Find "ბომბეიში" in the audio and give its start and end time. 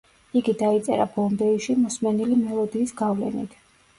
1.17-1.75